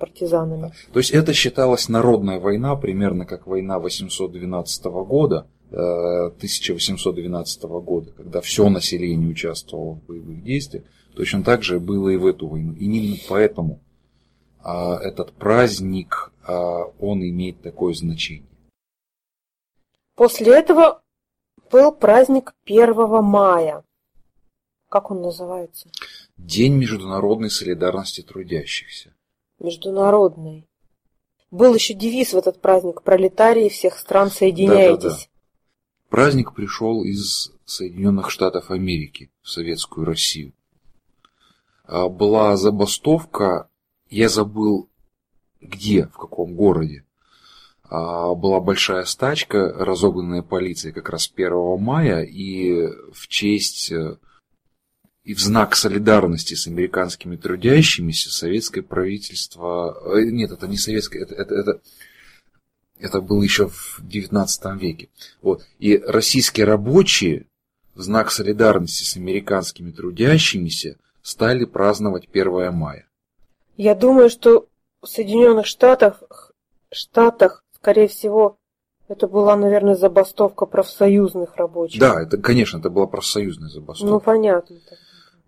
партизанами. 0.00 0.72
То 0.92 0.98
есть 0.98 1.10
это 1.12 1.32
считалось 1.32 1.88
народная 1.88 2.40
война, 2.40 2.74
примерно 2.74 3.26
как 3.26 3.46
война 3.46 3.78
812 3.78 4.84
года, 4.86 5.46
1812 5.70 7.62
э, 7.62 7.68
года, 7.68 8.10
когда 8.10 8.40
все 8.40 8.68
население 8.68 9.30
участвовало 9.30 9.94
в 9.94 10.06
боевых 10.06 10.42
действиях, 10.42 10.84
точно 11.14 11.44
так 11.44 11.62
же 11.62 11.78
было 11.78 12.08
и 12.08 12.16
в 12.16 12.26
эту 12.26 12.48
войну. 12.48 12.72
И 12.72 12.86
именно 12.86 13.16
поэтому 13.28 13.80
а, 14.62 14.98
этот 14.98 15.32
праздник, 15.32 16.32
а, 16.44 16.84
он 16.98 17.22
имеет 17.22 17.62
такое 17.62 17.94
значение. 17.94 18.48
После 20.16 20.54
этого 20.54 21.02
был 21.70 21.92
праздник 21.92 22.52
1 22.64 23.22
мая. 23.22 23.84
Как 24.88 25.10
он 25.10 25.22
называется? 25.22 25.88
День 26.36 26.74
международной 26.74 27.48
солидарности 27.48 28.22
трудящихся. 28.22 29.14
Международный. 29.60 30.66
Был 31.50 31.74
еще 31.74 31.94
девиз 31.94 32.32
в 32.32 32.38
этот 32.38 32.60
праздник 32.60 33.02
«Пролетарии 33.02 33.68
всех 33.68 33.98
стран, 33.98 34.30
соединяйтесь». 34.30 35.02
Да, 35.02 35.10
да, 35.10 35.16
да. 35.16 35.30
Праздник 36.08 36.54
пришел 36.54 37.04
из 37.04 37.52
Соединенных 37.64 38.30
Штатов 38.30 38.70
Америки 38.70 39.30
в 39.42 39.48
Советскую 39.48 40.06
Россию. 40.06 40.52
А, 41.84 42.08
была 42.08 42.56
забастовка, 42.56 43.68
я 44.08 44.28
забыл 44.28 44.88
где, 45.60 46.06
в 46.06 46.16
каком 46.16 46.54
городе. 46.54 47.04
А, 47.84 48.34
была 48.34 48.60
большая 48.60 49.04
стачка, 49.04 49.72
разогнанная 49.72 50.42
полицией 50.42 50.94
как 50.94 51.10
раз 51.10 51.30
1 51.32 51.78
мая, 51.80 52.22
и 52.22 52.86
в 53.12 53.28
честь 53.28 53.92
э, 53.92 54.16
и 55.24 55.34
в 55.34 55.40
знак 55.40 55.76
солидарности 55.76 56.54
с 56.54 56.66
американскими 56.66 57.36
трудящимися 57.36 58.30
советское 58.30 58.82
правительство... 58.82 59.96
Э, 60.16 60.22
нет, 60.24 60.50
это 60.50 60.66
не 60.66 60.76
советское, 60.76 61.20
это, 61.22 61.34
это, 61.34 61.54
это 61.54 61.80
это 63.00 63.20
было 63.20 63.42
еще 63.42 63.68
в 63.68 64.00
XIX 64.00 64.46
веке. 64.78 65.08
Вот. 65.42 65.62
И 65.78 65.96
российские 65.98 66.66
рабочие 66.66 67.46
в 67.94 68.02
знак 68.02 68.30
солидарности 68.30 69.04
с 69.04 69.16
американскими 69.16 69.90
трудящимися 69.90 70.96
стали 71.22 71.64
праздновать 71.64 72.28
1 72.32 72.72
мая. 72.72 73.06
Я 73.76 73.94
думаю, 73.94 74.30
что 74.30 74.66
в 75.00 75.06
Соединенных 75.06 75.66
Штатах, 75.66 76.52
Штатах, 76.92 77.64
скорее 77.74 78.08
всего, 78.08 78.58
это 79.08 79.26
была, 79.26 79.56
наверное, 79.56 79.96
забастовка 79.96 80.66
профсоюзных 80.66 81.56
рабочих. 81.56 82.00
Да, 82.00 82.22
это, 82.22 82.36
конечно, 82.36 82.78
это 82.78 82.90
была 82.90 83.06
профсоюзная 83.06 83.68
забастовка. 83.68 84.12
Ну, 84.12 84.20
понятно. 84.20 84.76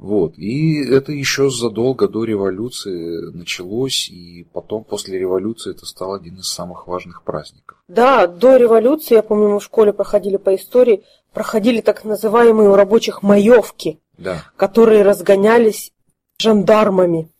Вот. 0.02 0.36
И 0.36 0.82
это 0.84 1.12
еще 1.12 1.48
задолго 1.48 2.08
до 2.08 2.24
революции 2.24 3.30
началось, 3.30 4.08
и 4.10 4.44
потом, 4.52 4.82
после 4.82 5.16
революции, 5.16 5.70
это 5.70 5.86
стало 5.86 6.16
один 6.16 6.40
из 6.40 6.48
самых 6.48 6.88
важных 6.88 7.22
праздников. 7.22 7.78
Да, 7.86 8.26
до 8.26 8.56
революции, 8.56 9.14
я 9.14 9.22
помню, 9.22 9.50
мы 9.50 9.60
в 9.60 9.62
школе 9.62 9.92
проходили 9.92 10.38
по 10.38 10.56
истории, 10.56 11.04
проходили 11.32 11.80
так 11.80 12.04
называемые 12.04 12.68
у 12.68 12.74
рабочих 12.74 13.22
маевки, 13.22 14.00
да. 14.18 14.42
которые 14.56 15.02
разгонялись 15.02 15.92
жандармами 16.36 17.30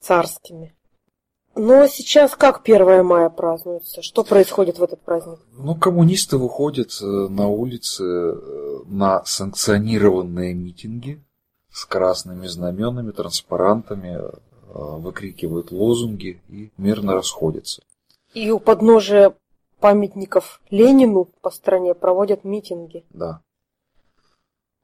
царскими. 0.00 0.74
Но 1.54 1.86
сейчас 1.86 2.34
как 2.34 2.62
1 2.68 3.06
мая 3.06 3.30
празднуется? 3.30 4.02
Что 4.02 4.24
происходит 4.24 4.80
в 4.80 4.82
этот 4.82 5.00
праздник? 5.02 5.38
Ну, 5.52 5.76
коммунисты 5.76 6.38
выходят 6.38 6.90
э, 7.00 7.04
на 7.06 7.46
улицы 7.46 8.02
э, 8.02 8.80
на 8.86 9.24
санкционированные 9.24 10.54
митинги, 10.54 11.22
с 11.74 11.84
красными 11.86 12.46
знаменами, 12.46 13.10
транспарантами, 13.10 14.16
э, 14.16 14.30
выкрикивают 14.68 15.72
лозунги 15.72 16.40
и 16.48 16.70
мирно 16.78 17.14
расходятся. 17.14 17.82
И 18.32 18.50
у 18.52 18.60
подножия 18.60 19.34
памятников 19.80 20.60
Ленину 20.70 21.28
по 21.42 21.50
стране 21.50 21.94
проводят 21.94 22.44
митинги. 22.44 23.04
Да. 23.10 23.40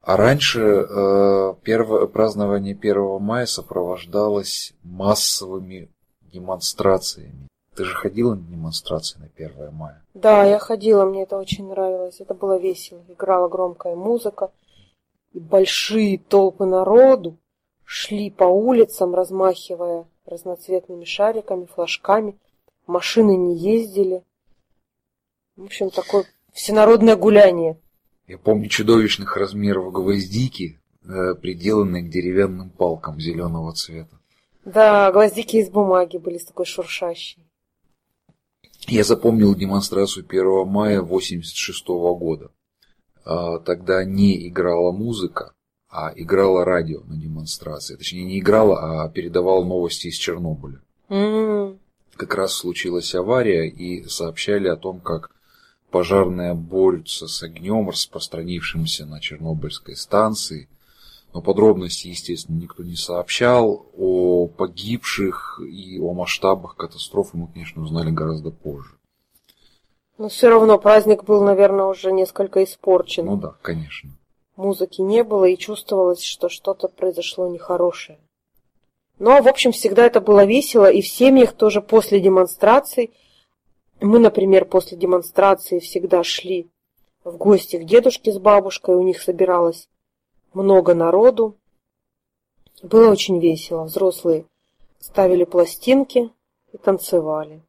А 0.02 0.16
раньше 0.16 0.61
э, 0.61 1.54
первое, 1.62 2.06
празднование 2.06 2.75
1 2.75 3.23
мая 3.23 3.47
сопровождалось 3.47 4.73
массовыми 4.82 5.90
демонстрациями. 6.32 7.47
Ты 7.76 7.85
же 7.85 7.94
ходила 7.94 8.35
на 8.35 8.42
демонстрации 8.42 9.20
на 9.20 9.28
1 9.37 9.73
мая? 9.73 10.02
Да, 10.14 10.44
я 10.44 10.59
ходила, 10.59 11.04
мне 11.04 11.23
это 11.23 11.37
очень 11.38 11.68
нравилось. 11.68 12.16
Это 12.18 12.35
было 12.35 12.59
весело. 12.59 13.00
Играла 13.09 13.49
громкая 13.49 13.94
музыка. 13.94 14.50
И 15.32 15.38
большие 15.38 16.18
толпы 16.18 16.64
народу 16.64 17.38
шли 17.84 18.30
по 18.30 18.44
улицам, 18.44 19.14
размахивая 19.14 20.06
разноцветными 20.26 21.04
шариками, 21.04 21.66
флажками. 21.66 22.38
Машины 22.87 23.37
не 23.37 23.56
ездили. 23.56 24.22
В 25.56 25.64
общем, 25.64 25.90
такое 25.90 26.25
всенародное 26.52 27.16
гуляние. 27.16 27.78
Я 28.26 28.38
помню 28.38 28.68
чудовищных 28.68 29.37
размеров 29.37 29.92
гвоздики, 29.92 30.80
э, 31.02 31.34
приделанные 31.34 32.02
к 32.02 32.10
деревянным 32.10 32.70
палкам 32.70 33.20
зеленого 33.20 33.72
цвета. 33.72 34.18
Да, 34.64 35.10
гвоздики 35.10 35.56
из 35.56 35.70
бумаги 35.70 36.16
были 36.16 36.38
с 36.38 36.44
такой 36.44 36.66
шуршащей. 36.66 37.44
Я 38.87 39.04
запомнил 39.04 39.54
демонстрацию 39.54 40.25
1 40.28 40.66
мая 40.66 41.02
86 41.02 42.14
года. 42.14 42.50
А, 43.25 43.59
тогда 43.59 44.05
не 44.05 44.49
играла 44.49 44.93
музыка, 44.93 45.53
а 45.89 46.12
играла 46.15 46.65
радио 46.65 47.03
на 47.05 47.17
демонстрации. 47.17 47.97
Точнее, 47.97 48.25
не 48.25 48.39
играла, 48.39 49.05
а 49.05 49.09
передавала 49.09 49.65
новости 49.65 50.09
из 50.09 50.15
Чернобыля. 50.15 50.81
М-м. 51.09 51.79
Как 52.17 52.35
раз 52.35 52.53
случилась 52.53 53.15
авария 53.15 53.69
и 53.69 54.05
сообщали 54.09 54.69
о 54.69 54.77
том, 54.77 55.00
как 55.00 55.31
пожарные 55.91 56.55
борются 56.55 57.27
с 57.27 57.43
огнем, 57.43 57.89
распространившимся 57.89 59.07
на 59.07 59.21
Чернобыльской 59.21 59.97
станции. 59.97 60.69
Но 61.33 61.41
подробностей, 61.41 62.11
естественно, 62.11 62.59
никто 62.59 62.83
не 62.83 62.97
сообщал. 62.97 63.87
О 63.97 64.49
погибших 64.49 65.61
и 65.65 65.99
о 65.99 66.12
масштабах 66.12 66.77
катастрофы 66.77 67.37
мы, 67.37 67.49
конечно, 67.49 67.83
узнали 67.83 68.11
гораздо 68.11 68.50
позже. 68.50 69.00
Но 70.21 70.29
все 70.29 70.50
равно 70.50 70.79
праздник 70.79 71.25
был, 71.25 71.43
наверное, 71.43 71.87
уже 71.87 72.12
несколько 72.12 72.62
испорчен. 72.62 73.25
Ну 73.25 73.37
да, 73.39 73.55
конечно. 73.62 74.11
Музыки 74.55 75.00
не 75.00 75.25
было 75.25 75.47
и 75.47 75.57
чувствовалось, 75.57 76.23
что 76.23 76.50
что-то 76.50 76.89
произошло 76.89 77.49
нехорошее. 77.49 78.19
Но, 79.19 79.41
в 79.41 79.49
общем, 79.49 79.73
всегда 79.73 80.05
это 80.05 80.21
было 80.21 80.45
весело, 80.45 80.91
и 80.91 81.00
в 81.00 81.09
семьях 81.09 81.55
тоже 81.55 81.81
после 81.81 82.21
демонстраций. 82.21 83.15
Мы, 84.03 84.19
например, 84.19 84.67
после 84.67 84.99
демонстрации 84.99 85.79
всегда 85.79 86.23
шли 86.23 86.69
в 87.25 87.39
гости 87.39 87.79
к 87.79 87.87
дедушке 87.87 88.31
с 88.31 88.39
бабушкой, 88.39 88.97
у 88.97 89.03
них 89.03 89.23
собиралось 89.23 89.89
много 90.53 90.93
народу. 90.93 91.57
Было 92.83 93.11
очень 93.11 93.39
весело. 93.41 93.85
Взрослые 93.85 94.45
ставили 94.99 95.45
пластинки 95.45 96.29
и 96.75 96.77
танцевали. 96.77 97.62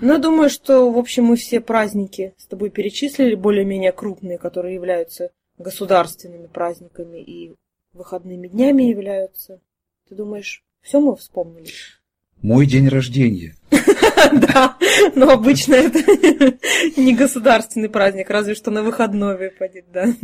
Ну, 0.00 0.18
думаю, 0.18 0.48
что, 0.48 0.90
в 0.90 0.98
общем, 0.98 1.24
мы 1.24 1.36
все 1.36 1.60
праздники 1.60 2.34
с 2.38 2.46
тобой 2.46 2.70
перечислили, 2.70 3.34
более-менее 3.34 3.92
крупные, 3.92 4.38
которые 4.38 4.74
являются 4.74 5.30
государственными 5.58 6.46
праздниками 6.46 7.18
и 7.18 7.54
выходными 7.92 8.48
днями 8.48 8.84
являются. 8.84 9.60
Ты 10.08 10.14
думаешь, 10.14 10.62
все 10.80 11.00
мы 11.00 11.14
вспомнили? 11.16 11.70
Мой 12.40 12.66
день 12.66 12.88
рождения. 12.88 13.54
Да, 14.32 14.78
но 15.14 15.30
обычно 15.30 15.74
это 15.74 15.98
не 16.96 17.14
государственный 17.14 17.88
праздник, 17.90 18.30
разве 18.30 18.54
что 18.54 18.70
на 18.70 18.82
выходной 18.82 19.36
выпадет, 19.36 19.86
да. 19.92 20.14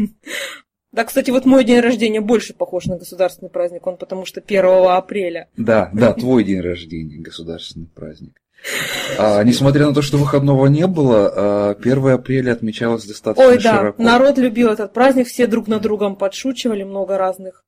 Да, 0.93 1.05
кстати, 1.05 1.31
вот 1.31 1.45
мой 1.45 1.65
день 1.65 1.81
рождения 1.81 2.21
больше 2.21 2.55
похож 2.55 2.87
на 2.87 2.97
государственный 2.97 3.51
праздник, 3.51 3.87
он 3.87 3.97
потому 3.97 4.25
что 4.25 4.41
1 4.41 4.65
апреля. 4.89 5.49
Да, 5.57 5.91
да, 5.93 6.15
твой 6.15 6.45
день 6.45 6.61
рождения, 6.61 7.19
государственный 7.19 7.89
праздник. 7.89 8.41
А, 9.19 9.43
несмотря 9.45 9.87
на 9.87 9.95
то, 9.95 10.03
что 10.03 10.17
выходного 10.17 10.67
не 10.67 10.87
было, 10.87 11.73
1 11.73 11.99
а, 11.99 12.15
апреля 12.15 12.53
отмечалось 12.53 13.05
достаточно 13.05 13.49
Ой, 13.49 13.63
да, 13.63 13.79
широко. 13.79 14.03
народ 14.03 14.39
любил 14.39 14.69
этот 14.69 14.93
праздник, 14.93 15.29
все 15.29 15.47
друг 15.47 15.69
на 15.69 15.79
другом 15.79 16.17
подшучивали, 16.17 16.83
много 16.83 17.19
разных 17.19 17.65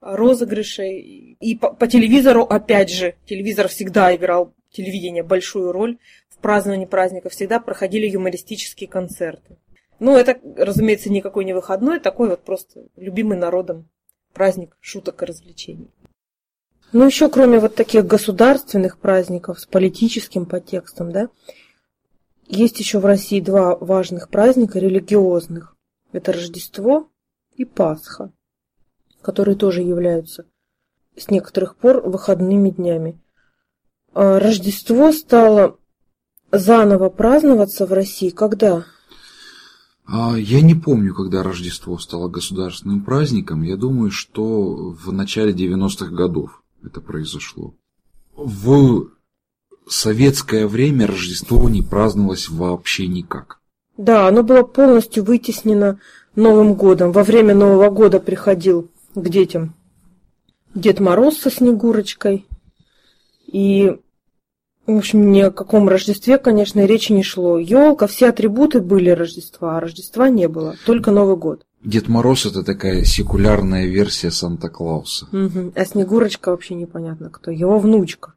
розыгрышей. 0.00 1.36
И 1.40 1.56
по, 1.56 1.72
по 1.72 1.86
телевизору, 1.86 2.42
опять 2.42 2.90
же, 2.90 3.14
телевизор 3.26 3.68
всегда 3.68 4.14
играл, 4.14 4.54
телевидение, 4.70 5.22
большую 5.22 5.72
роль 5.72 5.98
в 6.28 6.38
праздновании 6.38 6.86
праздника. 6.86 7.30
Всегда 7.30 7.58
проходили 7.58 8.06
юмористические 8.06 8.88
концерты. 8.88 9.56
Ну, 9.98 10.16
это, 10.16 10.38
разумеется, 10.56 11.10
никакой 11.10 11.44
не 11.44 11.52
выходной, 11.52 11.98
такой 11.98 12.28
вот 12.28 12.44
просто 12.44 12.84
любимый 12.96 13.36
народом 13.36 13.88
праздник 14.32 14.76
шуток 14.80 15.22
и 15.22 15.26
развлечений. 15.26 15.88
Ну, 16.92 17.04
еще 17.04 17.28
кроме 17.28 17.58
вот 17.58 17.74
таких 17.74 18.06
государственных 18.06 18.98
праздников 18.98 19.60
с 19.60 19.66
политическим 19.66 20.46
подтекстом, 20.46 21.12
да, 21.12 21.28
есть 22.46 22.78
еще 22.78 22.98
в 22.98 23.04
России 23.04 23.40
два 23.40 23.76
важных 23.76 24.30
праздника 24.30 24.78
религиозных. 24.78 25.76
Это 26.12 26.32
Рождество 26.32 27.10
и 27.56 27.66
Пасха, 27.66 28.32
которые 29.20 29.54
тоже 29.56 29.82
являются 29.82 30.46
с 31.14 31.28
некоторых 31.28 31.76
пор 31.76 32.00
выходными 32.00 32.70
днями. 32.70 33.20
А 34.14 34.38
Рождество 34.38 35.12
стало 35.12 35.76
заново 36.50 37.10
праздноваться 37.10 37.84
в 37.84 37.92
России 37.92 38.30
когда? 38.30 38.86
А, 40.06 40.36
я 40.38 40.62
не 40.62 40.74
помню, 40.74 41.14
когда 41.14 41.42
Рождество 41.42 41.98
стало 41.98 42.28
государственным 42.28 43.04
праздником. 43.04 43.60
Я 43.60 43.76
думаю, 43.76 44.10
что 44.10 44.90
в 44.92 45.12
начале 45.12 45.52
90-х 45.52 46.06
годов 46.14 46.62
это 46.84 47.00
произошло. 47.00 47.74
В 48.34 49.10
советское 49.88 50.66
время 50.66 51.06
Рождество 51.06 51.68
не 51.68 51.82
праздновалось 51.82 52.48
вообще 52.48 53.06
никак. 53.06 53.60
Да, 53.96 54.28
оно 54.28 54.42
было 54.42 54.62
полностью 54.62 55.24
вытеснено 55.24 55.98
Новым 56.36 56.74
годом. 56.74 57.10
Во 57.10 57.24
время 57.24 57.54
Нового 57.54 57.90
года 57.90 58.20
приходил 58.20 58.90
к 59.14 59.28
детям 59.28 59.74
Дед 60.74 61.00
Мороз 61.00 61.38
со 61.38 61.50
Снегурочкой. 61.50 62.46
И 63.46 63.98
в 64.88 64.96
общем, 64.96 65.32
ни 65.32 65.42
о 65.42 65.50
каком 65.50 65.86
Рождестве, 65.86 66.38
конечно, 66.38 66.86
речи 66.86 67.12
не 67.12 67.22
шло. 67.22 67.58
Елка, 67.58 68.06
все 68.06 68.30
атрибуты 68.30 68.80
были 68.80 69.10
Рождества, 69.10 69.76
а 69.76 69.80
Рождества 69.80 70.30
не 70.30 70.48
было, 70.48 70.76
только 70.86 71.10
Новый 71.10 71.36
год. 71.36 71.66
Дед 71.82 72.08
Мороз 72.08 72.46
это 72.46 72.64
такая 72.64 73.04
секулярная 73.04 73.86
версия 73.86 74.30
Санта-Клауса. 74.30 75.26
Угу. 75.32 75.72
А 75.74 75.84
Снегурочка 75.84 76.50
вообще 76.50 76.74
непонятно 76.74 77.30
кто, 77.30 77.50
его 77.50 77.78
внучка. 77.78 78.34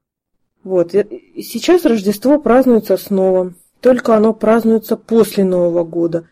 Вот, 0.64 0.94
и 0.94 1.42
сейчас 1.42 1.86
Рождество 1.86 2.40
празднуется 2.40 2.96
снова, 2.98 3.56
только 3.80 4.16
оно 4.16 4.34
празднуется 4.34 4.96
после 4.96 5.44
Нового 5.44 5.84
года, 5.84 6.28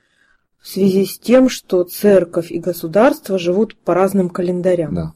в 0.62 0.68
связи 0.68 1.06
с 1.06 1.18
тем, 1.18 1.50
что 1.50 1.84
церковь 1.84 2.52
и 2.52 2.60
государство 2.60 3.40
живут 3.40 3.76
по 3.76 3.96
разным 3.96 4.30
календарям. 4.30 4.94
Да. 4.94 5.14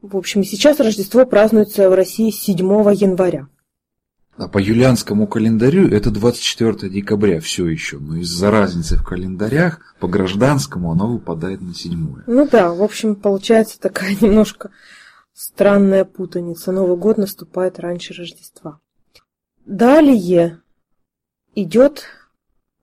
В 0.00 0.16
общем, 0.16 0.44
сейчас 0.44 0.78
Рождество 0.78 1.26
празднуется 1.26 1.90
в 1.90 1.94
России 1.94 2.30
7 2.30 2.56
января. 2.94 3.48
А 4.38 4.46
по 4.46 4.58
юлианскому 4.58 5.26
календарю 5.26 5.88
это 5.88 6.12
24 6.12 6.88
декабря 6.88 7.40
все 7.40 7.66
еще, 7.66 7.98
но 7.98 8.18
из-за 8.18 8.52
разницы 8.52 8.96
в 8.96 9.02
календарях 9.02 9.96
по 9.98 10.06
гражданскому 10.06 10.92
оно 10.92 11.08
выпадает 11.08 11.60
на 11.60 11.74
7. 11.74 12.22
Ну 12.24 12.48
да, 12.48 12.72
в 12.72 12.80
общем, 12.80 13.16
получается 13.16 13.80
такая 13.80 14.14
немножко 14.20 14.70
странная 15.34 16.04
путаница. 16.04 16.70
Новый 16.70 16.96
год 16.96 17.18
наступает 17.18 17.80
раньше 17.80 18.14
Рождества. 18.14 18.78
Далее 19.66 20.60
идет 21.56 22.04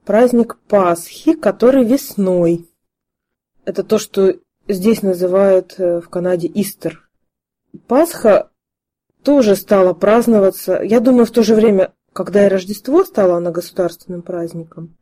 праздник 0.04 0.58
Пасхи, 0.68 1.36
который 1.36 1.86
весной. 1.86 2.70
Это 3.64 3.86
то, 3.86 3.98
что 3.98 4.36
здесь 4.68 5.02
называют 5.02 5.76
э, 5.78 6.02
в 6.02 6.10
Канаде 6.10 6.52
Истер. 6.54 7.10
Пасха 7.88 8.52
тоже 9.26 9.56
стала 9.56 9.94
праздноваться, 9.94 10.80
я 10.82 11.00
думаю, 11.00 11.26
в 11.26 11.32
то 11.32 11.44
же 11.44 11.56
время, 11.56 11.92
когда 12.14 12.46
и 12.46 12.50
Рождество 12.50 13.04
стало 13.04 13.38
она 13.38 13.52
государственным 13.52 14.22
праздником, 14.22 14.96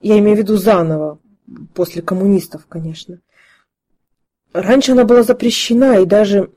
я 0.00 0.18
имею 0.18 0.36
в 0.36 0.40
виду 0.40 0.56
заново, 0.56 1.18
после 1.74 2.00
коммунистов, 2.00 2.66
конечно. 2.68 3.20
Раньше 4.52 4.92
она 4.92 5.04
была 5.04 5.22
запрещена, 5.22 6.00
и 6.00 6.06
даже 6.06 6.50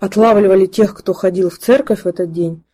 отлавливали 0.00 0.66
тех, 0.66 0.94
кто 0.94 1.14
ходил 1.14 1.48
в 1.48 1.58
церковь 1.58 2.02
в 2.02 2.06
этот 2.06 2.32
день. 2.32 2.64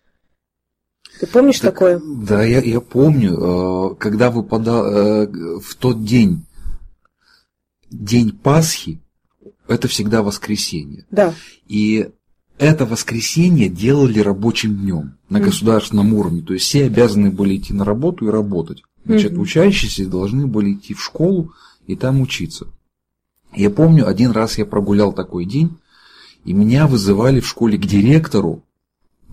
Ты 1.21 1.27
помнишь 1.27 1.61
так, 1.61 1.75
такое? 1.75 2.01
Да, 2.03 2.43
я, 2.43 2.61
я 2.61 2.81
помню, 2.81 3.93
э, 3.93 3.95
когда 3.97 4.31
выпадал 4.31 4.87
э, 4.87 5.27
в 5.61 5.75
тот 5.77 6.03
день 6.03 6.45
день 7.91 8.33
Пасхи– 8.33 9.01
это 9.69 9.89
всегда 9.89 10.23
воскресенье. 10.23 11.07
Да. 11.11 11.35
И 11.67 12.11
это 12.59 12.87
воскресенье 12.87 13.69
делали 13.69 14.21
рабочим 14.21 14.77
днем 14.77 15.17
на 15.29 15.41
государственном 15.41 16.15
уровне. 16.15 16.43
То 16.43 16.55
есть 16.55 16.67
все 16.67 16.85
обязаны 16.85 17.31
были 17.31 17.57
идти 17.57 17.73
на 17.73 17.85
работу 17.85 18.27
и 18.27 18.31
работать. 18.31 18.83
Значит, 19.05 19.37
учащиеся 19.37 20.07
должны 20.07 20.47
были 20.47 20.75
идти 20.75 20.95
в 20.95 21.03
школу 21.03 21.53
и 21.87 21.97
там 21.97 22.21
учиться. 22.21 22.67
Я 23.55 23.71
помню, 23.71 24.09
один 24.09 24.31
раз 24.31 24.59
я 24.59 24.67
прогулял 24.67 25.13
такой 25.13 25.45
день, 25.45 25.77
и 26.45 26.53
меня 26.53 26.87
вызывали 26.87 27.41
в 27.41 27.47
школе 27.47 27.79
к 27.79 27.87
директору 27.87 28.63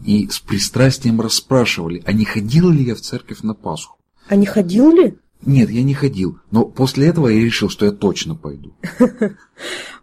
и 0.05 0.27
с 0.29 0.39
пристрастием 0.39 1.21
расспрашивали, 1.21 2.03
а 2.05 2.13
не 2.13 2.25
ходил 2.25 2.69
ли 2.69 2.83
я 2.83 2.95
в 2.95 3.01
церковь 3.01 3.41
на 3.41 3.53
Пасху. 3.53 3.97
А 4.27 4.35
не 4.35 4.45
ходил 4.45 4.91
ли? 4.91 5.17
Нет, 5.43 5.71
я 5.71 5.83
не 5.83 5.93
ходил, 5.93 6.37
но 6.51 6.65
после 6.65 7.07
этого 7.07 7.27
я 7.27 7.39
решил, 7.43 7.69
что 7.69 7.85
я 7.85 7.91
точно 7.91 8.35
пойду. 8.35 8.73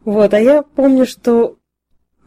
Вот, 0.04 0.32
а 0.32 0.40
я 0.40 0.62
помню, 0.62 1.06
что 1.06 1.57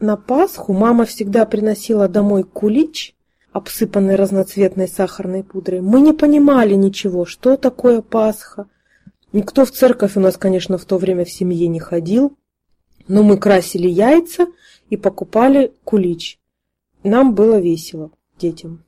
на 0.02 0.16
Пасху 0.16 0.72
мама 0.72 1.04
всегда 1.04 1.46
приносила 1.46 2.08
домой 2.08 2.44
кулич, 2.44 3.14
обсыпанный 3.52 4.16
разноцветной 4.16 4.88
сахарной 4.88 5.44
пудрой. 5.44 5.80
Мы 5.80 6.00
не 6.00 6.12
понимали 6.12 6.74
ничего, 6.74 7.24
что 7.24 7.56
такое 7.56 8.02
Пасха. 8.02 8.66
Никто 9.32 9.64
в 9.64 9.70
церковь 9.70 10.16
у 10.16 10.20
нас, 10.20 10.36
конечно, 10.36 10.76
в 10.76 10.84
то 10.84 10.98
время 10.98 11.24
в 11.24 11.30
семье 11.30 11.68
не 11.68 11.80
ходил, 11.80 12.36
но 13.08 13.22
мы 13.22 13.38
красили 13.38 13.88
яйца 13.88 14.46
и 14.90 14.96
покупали 14.96 15.72
кулич. 15.84 16.38
Нам 17.02 17.34
было 17.34 17.58
весело, 17.60 18.10
детям. 18.38 18.84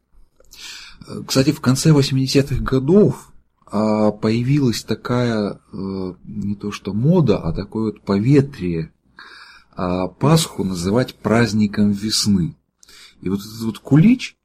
Кстати, 1.27 1.50
в 1.50 1.61
конце 1.61 1.90
80-х 1.90 2.62
годов 2.62 3.33
а, 3.66 4.11
появилась 4.12 4.85
такая 4.85 5.61
э, 5.72 6.14
не 6.24 6.55
то 6.55 6.70
что 6.70 6.92
мода, 6.92 7.38
а 7.38 7.53
такое 7.53 7.92
вот 7.92 8.03
поветрие 8.03 8.92
а, 9.76 10.08
Пасху 10.08 10.64
называть 10.64 11.14
праздником 11.14 11.90
весны. 11.90 12.56
И 13.20 13.28
вот 13.28 13.40
этот 13.40 13.60
вот 13.62 13.78
кулич 13.78 14.37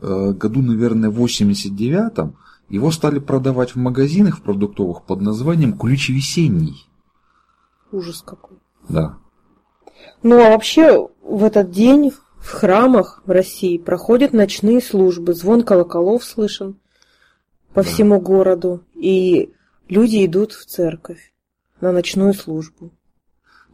э, 0.00 0.32
году, 0.32 0.60
наверное, 0.60 1.10
в 1.10 1.22
89-м 1.24 2.36
его 2.68 2.90
стали 2.90 3.18
продавать 3.18 3.70
в 3.74 3.76
магазинах 3.76 4.38
в 4.38 4.42
продуктовых 4.42 5.04
под 5.04 5.20
названием 5.20 5.72
кулич 5.76 6.10
весенний. 6.10 6.86
Ужас 7.92 8.22
какой. 8.22 8.58
Да. 8.88 9.18
Ну 10.22 10.36
а 10.44 10.50
вообще 10.50 11.08
в 11.22 11.44
этот 11.44 11.70
день 11.70 12.12
в 12.38 12.48
храмах 12.50 13.22
в 13.24 13.30
России 13.30 13.78
проходят 13.78 14.32
ночные 14.32 14.80
службы, 14.80 15.34
звон 15.34 15.62
колоколов 15.62 16.24
слышен 16.24 16.78
по 17.72 17.82
Да. 17.82 17.88
всему 17.88 18.20
городу, 18.20 18.82
и 18.94 19.52
люди 19.88 20.24
идут 20.26 20.52
в 20.52 20.66
церковь 20.66 21.32
на 21.80 21.92
ночную 21.92 22.34
службу. 22.34 22.90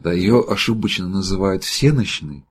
Да, 0.02 0.12
ее 0.12 0.44
ошибочно 0.48 1.06
называют 1.06 1.62
всеночной, 1.62 2.44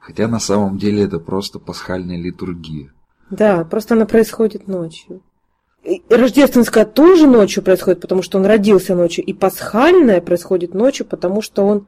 хотя 0.00 0.28
на 0.28 0.38
самом 0.38 0.76
деле 0.78 1.04
это 1.04 1.18
просто 1.18 1.58
пасхальная 1.58 2.18
литургия. 2.18 2.92
Да, 3.30 3.64
просто 3.64 3.94
она 3.94 4.06
происходит 4.06 4.68
ночью. 4.68 5.22
И 5.82 6.02
рождественская 6.10 6.84
тоже 6.84 7.26
ночью 7.26 7.62
происходит, 7.62 8.02
потому 8.02 8.22
что 8.22 8.38
он 8.38 8.44
родился 8.44 8.94
ночью, 8.94 9.24
и 9.24 9.32
пасхальная 9.32 10.20
происходит 10.20 10.74
ночью, 10.74 11.06
потому 11.06 11.40
что 11.40 11.64
он 11.64 11.86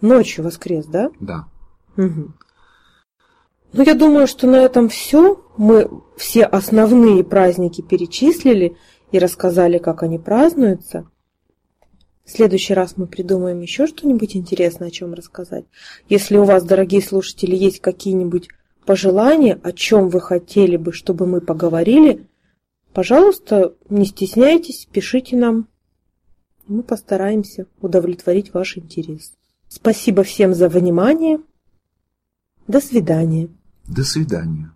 ночью 0.00 0.42
воскрес, 0.42 0.86
да? 0.86 1.10
Да. 1.20 1.46
Мгм. 1.96 2.34
Ну, 3.72 3.82
я 3.82 3.94
думаю, 3.94 4.26
что 4.26 4.46
на 4.46 4.56
этом 4.56 4.88
все. 4.88 5.44
Мы 5.56 5.90
все 6.16 6.44
основные 6.44 7.22
праздники 7.22 7.82
перечислили 7.82 8.76
и 9.12 9.18
рассказали, 9.18 9.78
как 9.78 10.02
они 10.02 10.18
празднуются. 10.18 11.08
В 12.28 12.30
следующий 12.30 12.74
раз 12.74 12.98
мы 12.98 13.06
придумаем 13.06 13.62
еще 13.62 13.86
что-нибудь 13.86 14.36
интересное, 14.36 14.88
о 14.88 14.90
чем 14.90 15.14
рассказать. 15.14 15.64
Если 16.10 16.36
у 16.36 16.44
вас, 16.44 16.62
дорогие 16.62 17.00
слушатели, 17.00 17.56
есть 17.56 17.80
какие-нибудь 17.80 18.50
пожелания, 18.84 19.58
о 19.62 19.72
чем 19.72 20.10
вы 20.10 20.20
хотели 20.20 20.76
бы, 20.76 20.92
чтобы 20.92 21.26
мы 21.26 21.40
поговорили, 21.40 22.26
пожалуйста, 22.92 23.72
не 23.88 24.04
стесняйтесь, 24.04 24.86
пишите 24.92 25.38
нам. 25.38 25.68
Мы 26.66 26.82
постараемся 26.82 27.66
удовлетворить 27.80 28.52
ваш 28.52 28.76
интерес. 28.76 29.32
Спасибо 29.68 30.22
всем 30.22 30.52
за 30.52 30.68
внимание. 30.68 31.40
До 32.66 32.82
свидания. 32.82 33.48
До 33.86 34.04
свидания. 34.04 34.70